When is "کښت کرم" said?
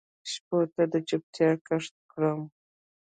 1.67-2.41